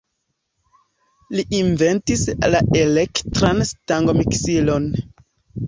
[1.39, 4.93] Li inventis la elektran stangomiksilon.